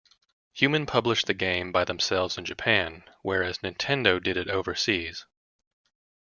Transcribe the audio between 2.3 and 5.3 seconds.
in Japan whereas Nintendo did it overseas.